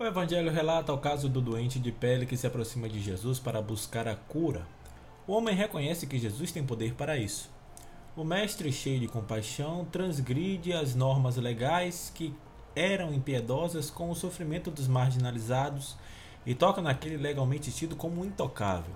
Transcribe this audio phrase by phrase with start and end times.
[0.00, 3.60] O Evangelho relata o caso do doente de pele que se aproxima de Jesus para
[3.60, 4.66] buscar a cura.
[5.26, 7.50] O homem reconhece que Jesus tem poder para isso.
[8.16, 12.34] O mestre, cheio de compaixão, transgride as normas legais que
[12.74, 15.98] eram impiedosas com o sofrimento dos marginalizados
[16.46, 18.94] e toca naquele legalmente tido como intocável.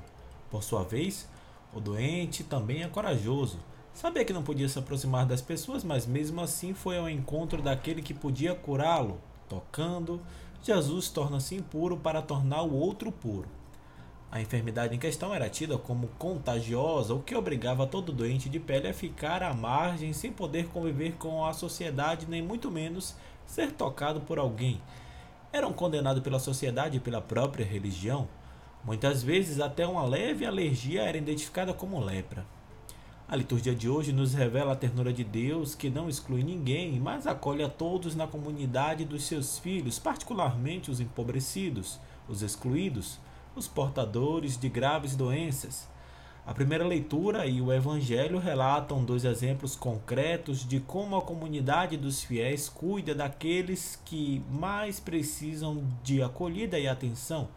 [0.51, 1.29] Por sua vez,
[1.75, 3.59] o doente também é corajoso.
[3.93, 8.01] Sabia que não podia se aproximar das pessoas, mas mesmo assim foi ao encontro daquele
[8.01, 10.19] que podia curá-lo, tocando,
[10.67, 13.47] Jesus torna-se impuro para tornar o outro puro.
[14.33, 18.89] A enfermidade em questão era tida como contagiosa, o que obrigava todo doente de pele
[18.89, 23.15] a ficar à margem sem poder conviver com a sociedade, nem muito menos
[23.45, 24.81] ser tocado por alguém.
[25.53, 28.27] Eram condenados pela sociedade e pela própria religião.
[28.83, 32.47] Muitas vezes, até uma leve alergia era identificada como lepra.
[33.27, 37.27] A liturgia de hoje nos revela a ternura de Deus que não exclui ninguém, mas
[37.27, 43.19] acolhe a todos na comunidade dos seus filhos, particularmente os empobrecidos, os excluídos,
[43.57, 45.89] os portadores de graves doenças.
[46.47, 52.23] A primeira leitura e o Evangelho relatam dois exemplos concretos de como a comunidade dos
[52.23, 57.49] fiéis cuida daqueles que mais precisam de acolhida e atenção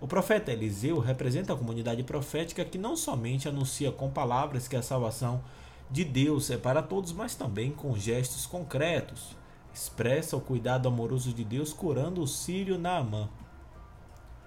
[0.00, 4.82] o profeta Eliseu representa a comunidade profética que não somente anuncia com palavras que a
[4.82, 5.42] salvação
[5.90, 9.36] de Deus é para todos, mas também com gestos concretos.
[9.74, 13.28] Expressa o cuidado amoroso de Deus curando o sírio Naamã.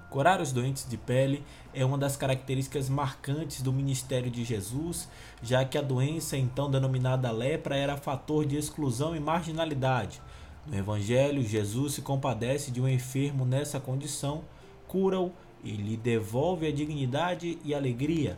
[0.09, 1.43] Curar os doentes de pele
[1.73, 5.07] é uma das características marcantes do ministério de Jesus,
[5.41, 10.21] já que a doença então denominada lepra era fator de exclusão e marginalidade.
[10.67, 14.43] No Evangelho, Jesus se compadece de um enfermo nessa condição
[14.91, 15.31] cura-o
[15.63, 18.37] e lhe devolve a dignidade e alegria.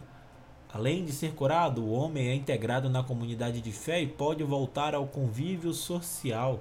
[0.72, 4.94] Além de ser curado, o homem é integrado na comunidade de fé e pode voltar
[4.94, 6.60] ao convívio social.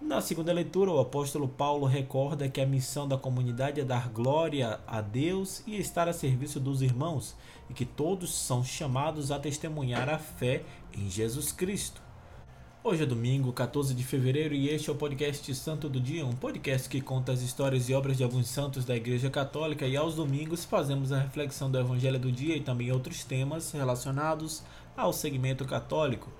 [0.00, 4.78] Na segunda leitura, o apóstolo Paulo recorda que a missão da comunidade é dar glória
[4.86, 7.36] a Deus e estar a serviço dos irmãos,
[7.68, 10.62] e que todos são chamados a testemunhar a fé
[10.96, 12.09] em Jesus Cristo.
[12.82, 16.32] Hoje é domingo, 14 de fevereiro, e este é o podcast Santo do Dia, um
[16.32, 20.14] podcast que conta as histórias e obras de alguns santos da Igreja Católica, e aos
[20.14, 24.62] domingos fazemos a reflexão do Evangelho do Dia e também outros temas relacionados
[24.96, 26.32] ao segmento católico.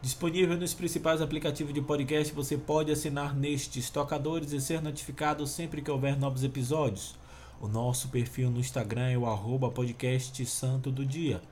[0.00, 5.82] Disponível nos principais aplicativos de podcast, você pode assinar nestes tocadores e ser notificado sempre
[5.82, 7.16] que houver novos episódios.
[7.60, 11.42] O nosso perfil no Instagram é o arroba podcast Santo do Dia.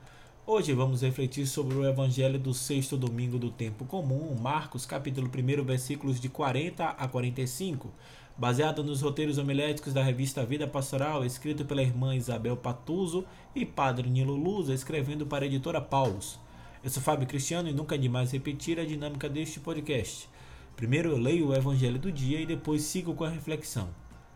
[0.49, 5.65] Hoje vamos refletir sobre o Evangelho do sexto domingo do tempo comum, Marcos, capítulo 1,
[5.65, 7.91] versículos de 40 a 45,
[8.37, 14.09] baseado nos roteiros homiléticos da revista Vida Pastoral, escrito pela irmã Isabel Patuso e padre
[14.09, 16.39] Nilo Luza, escrevendo para a editora Paulus.
[16.81, 20.29] Eu sou Fábio Cristiano e nunca é demais repetir a dinâmica deste podcast.
[20.77, 23.89] Primeiro eu leio o Evangelho do dia e depois sigo com a reflexão.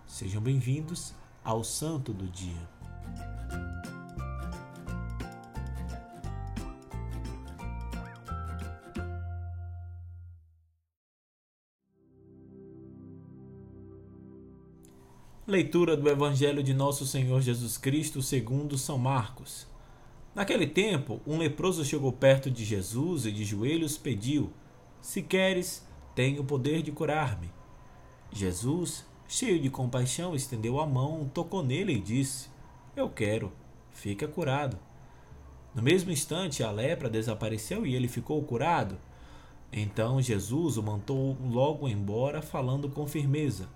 [0.06, 2.81] Sejam bem-vindos ao Santo do Dia.
[15.52, 19.68] Leitura do Evangelho de Nosso Senhor Jesus Cristo segundo São Marcos.
[20.34, 24.54] Naquele tempo, um leproso chegou perto de Jesus e de joelhos pediu:
[25.02, 25.86] Se queres,
[26.16, 27.50] tenho o poder de curar-me.
[28.32, 32.48] Jesus, cheio de compaixão, estendeu a mão, tocou nele e disse:
[32.96, 33.52] Eu quero,
[33.92, 34.80] fica curado.
[35.76, 38.98] No mesmo instante, a lepra desapareceu e ele ficou curado.
[39.70, 43.68] Então Jesus o mandou logo embora, falando com firmeza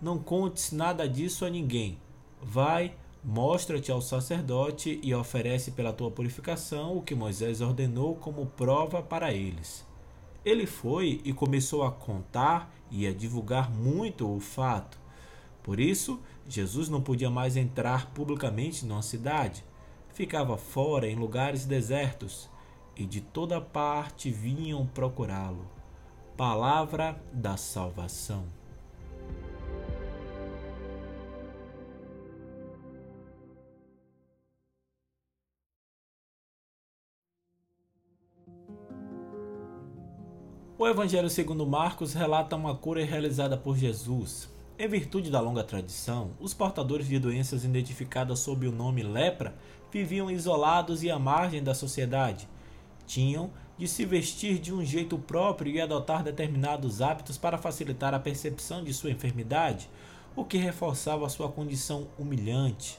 [0.00, 1.98] não contes nada disso a ninguém.
[2.42, 9.02] Vai, mostra-te ao sacerdote e oferece pela tua purificação o que Moisés ordenou como prova
[9.02, 9.84] para eles.
[10.44, 14.98] Ele foi e começou a contar e a divulgar muito o fato.
[15.62, 19.64] Por isso, Jesus não podia mais entrar publicamente numa cidade.
[20.14, 22.48] Ficava fora em lugares desertos
[22.94, 25.66] e de toda parte vinham procurá-lo.
[26.36, 28.55] Palavra da salvação.
[40.78, 44.46] O Evangelho segundo Marcos relata uma cura realizada por Jesus.
[44.78, 49.54] Em virtude da longa tradição, os portadores de doenças identificadas sob o nome lepra
[49.90, 52.46] viviam isolados e à margem da sociedade.
[53.06, 58.20] Tinham de se vestir de um jeito próprio e adotar determinados hábitos para facilitar a
[58.20, 59.88] percepção de sua enfermidade,
[60.36, 62.98] o que reforçava sua condição humilhante.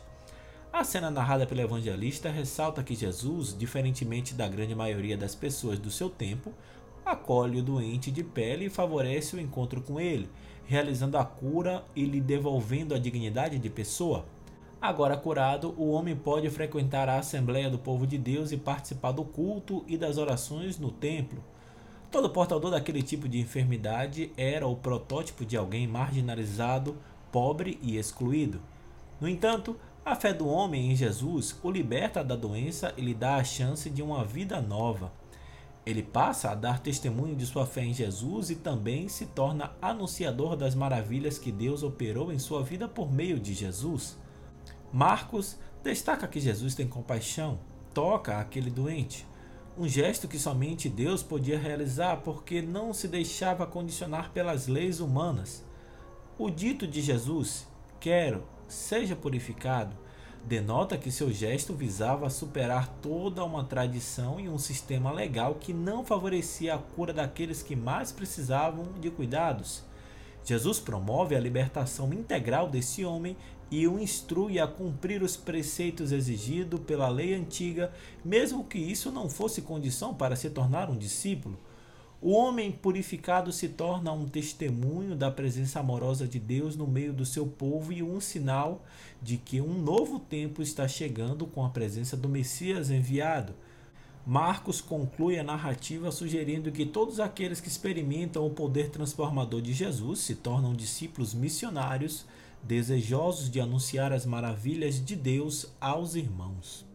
[0.73, 5.91] A cena narrada pelo evangelista ressalta que Jesus, diferentemente da grande maioria das pessoas do
[5.91, 6.51] seu tempo,
[7.11, 10.29] acolhe o doente de pele e favorece o encontro com ele,
[10.65, 14.25] realizando a cura e lhe devolvendo a dignidade de pessoa.
[14.79, 19.23] Agora curado, o homem pode frequentar a Assembleia do Povo de Deus e participar do
[19.23, 21.43] culto e das orações no templo.
[22.11, 26.95] Todo portador daquele tipo de enfermidade era o protótipo de alguém marginalizado,
[27.31, 28.61] pobre e excluído.
[29.19, 29.75] No entanto,
[30.05, 33.89] a fé do homem em Jesus o liberta da doença e lhe dá a chance
[33.89, 35.11] de uma vida nova.
[35.87, 40.57] Ele passa a dar testemunho de sua fé em Jesus e também se torna anunciador
[40.57, 44.17] das maravilhas que Deus operou em sua vida por meio de Jesus.
[44.91, 47.57] Marcos destaca que Jesus tem compaixão,
[47.93, 49.25] toca aquele doente,
[49.77, 55.63] um gesto que somente Deus podia realizar porque não se deixava condicionar pelas leis humanas.
[56.37, 57.65] O dito de Jesus,
[57.97, 59.95] quero, seja purificado,
[60.47, 66.05] denota que seu gesto visava superar toda uma tradição e um sistema legal que não
[66.05, 69.83] favorecia a cura daqueles que mais precisavam de cuidados.
[70.45, 73.35] Jesus promove a libertação integral desse homem
[73.69, 77.91] e o instrui a cumprir os preceitos exigidos pela lei antiga,
[78.23, 81.59] mesmo que isso não fosse condição para se tornar um discípulo.
[82.19, 87.23] O homem purificado se torna um testemunho da presença amorosa de Deus no meio do
[87.23, 88.83] seu povo e um sinal
[89.21, 93.53] de que um novo tempo está chegando com a presença do Messias enviado.
[94.25, 100.19] Marcos conclui a narrativa sugerindo que todos aqueles que experimentam o poder transformador de Jesus
[100.19, 102.25] se tornam discípulos missionários,
[102.63, 106.86] desejosos de anunciar as maravilhas de Deus aos irmãos.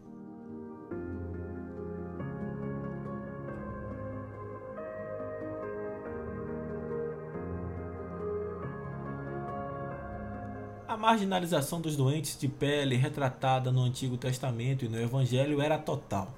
[11.03, 16.33] Marginalização dos doentes de pele retratada no Antigo Testamento e no Evangelho era total.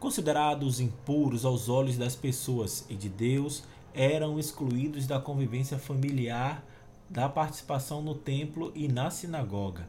[0.00, 6.64] Considerados impuros aos olhos das pessoas e de Deus, eram excluídos da convivência familiar,
[7.10, 9.86] da participação no templo e na sinagoga.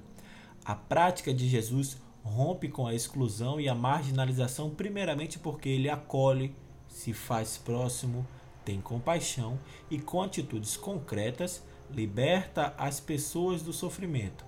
[0.65, 6.53] A prática de Jesus rompe com a exclusão e a marginalização, primeiramente porque ele acolhe,
[6.89, 8.27] se faz próximo,
[8.65, 9.57] tem compaixão
[9.89, 14.45] e, com atitudes concretas, liberta as pessoas do sofrimento.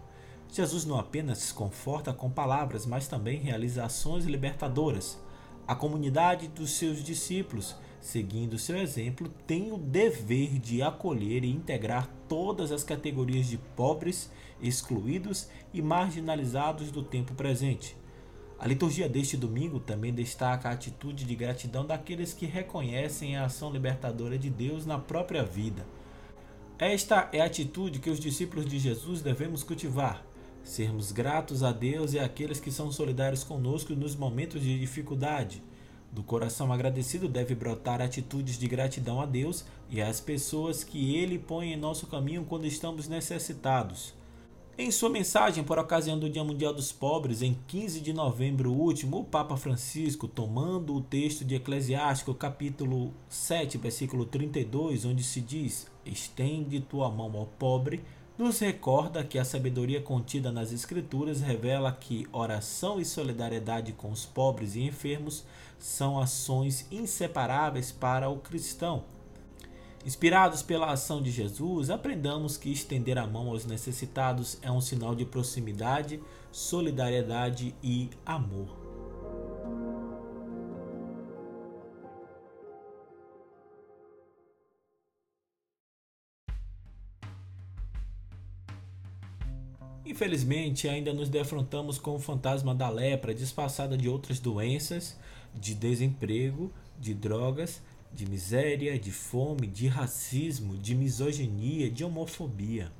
[0.51, 5.19] Jesus não apenas se conforta com palavras, mas também realiza ações libertadoras.
[5.67, 12.09] A comunidade dos seus discípulos, seguindo seu exemplo, tem o dever de acolher e integrar
[12.27, 17.95] todas as categorias de pobres, excluídos e marginalizados do tempo presente.
[18.57, 23.71] A liturgia deste domingo também destaca a atitude de gratidão daqueles que reconhecem a ação
[23.71, 25.85] libertadora de Deus na própria vida.
[26.79, 30.25] Esta é a atitude que os discípulos de Jesus devemos cultivar.
[30.63, 35.61] Sermos gratos a Deus e àqueles que são solidários conosco nos momentos de dificuldade.
[36.09, 41.37] Do coração agradecido deve brotar atitudes de gratidão a Deus e às pessoas que Ele
[41.37, 44.13] põe em nosso caminho quando estamos necessitados.
[44.81, 49.19] Em sua mensagem por ocasião do Dia Mundial dos Pobres, em 15 de novembro último,
[49.19, 55.85] o Papa Francisco, tomando o texto de Eclesiástico, capítulo 7, versículo 32, onde se diz:
[56.05, 58.01] Estende tua mão ao pobre,
[58.37, 64.25] nos recorda que a sabedoria contida nas Escrituras revela que oração e solidariedade com os
[64.25, 65.43] pobres e enfermos
[65.77, 69.03] são ações inseparáveis para o cristão.
[70.05, 75.13] Inspirados pela ação de Jesus, aprendamos que estender a mão aos necessitados é um sinal
[75.13, 78.77] de proximidade, solidariedade e amor.
[90.05, 95.19] Infelizmente, ainda nos defrontamos com o fantasma da lepra, disfarçada de outras doenças,
[95.53, 97.81] de desemprego, de drogas
[98.13, 102.91] de miséria, de fome, de racismo, de misoginia, de homofobia.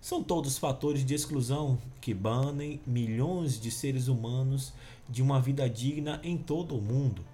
[0.00, 4.72] São todos fatores de exclusão que banem milhões de seres humanos
[5.08, 7.24] de uma vida digna em todo o mundo.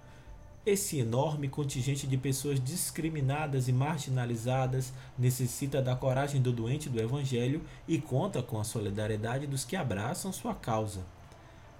[0.65, 7.61] Esse enorme contingente de pessoas discriminadas e marginalizadas necessita da coragem do doente do Evangelho
[7.87, 11.03] e conta com a solidariedade dos que abraçam sua causa.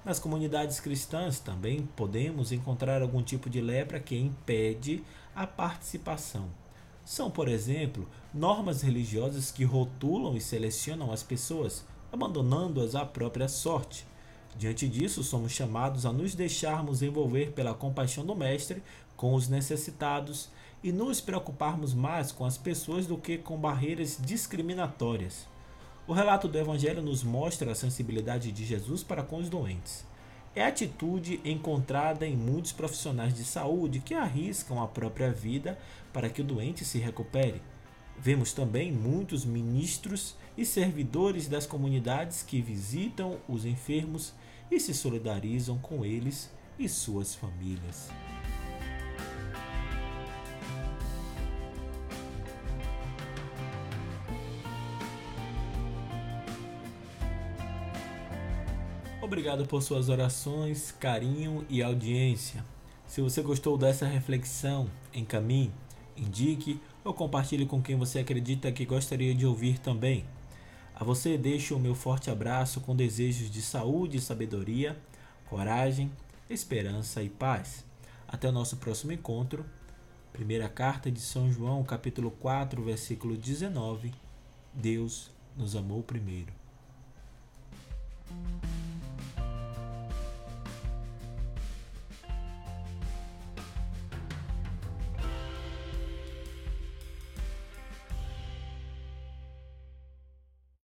[0.03, 5.03] Nas comunidades cristãs também podemos encontrar algum tipo de lepra que impede
[5.36, 6.50] a participação.
[7.05, 14.08] São, por exemplo, normas religiosas que rotulam e selecionam as pessoas, abandonando-as à própria sorte.
[14.58, 18.81] Diante disso, somos chamados a nos deixarmos envolver pela compaixão do Mestre
[19.15, 20.50] com os necessitados
[20.84, 25.46] e nos preocuparmos mais com as pessoas do que com barreiras discriminatórias.
[26.08, 30.03] O relato do Evangelho nos mostra a sensibilidade de Jesus para com os doentes.
[30.53, 35.79] é a atitude encontrada em muitos profissionais de saúde que arriscam a própria vida
[36.12, 37.62] para que o doente se recupere.
[38.20, 44.34] Vemos também muitos ministros e servidores das comunidades que visitam os enfermos
[44.70, 48.10] e se solidarizam com eles e suas famílias.
[59.31, 62.65] Obrigado por suas orações, carinho e audiência.
[63.07, 65.71] Se você gostou dessa reflexão, encaminhe,
[66.17, 70.25] indique ou compartilhe com quem você acredita que gostaria de ouvir também.
[70.93, 75.00] A você deixo o meu forte abraço com desejos de saúde sabedoria,
[75.50, 76.11] coragem,
[76.50, 77.85] esperança e paz.
[78.27, 79.65] Até o nosso próximo encontro.
[80.33, 84.13] Primeira carta de São João, capítulo 4, versículo 19.
[84.73, 86.61] Deus nos amou primeiro.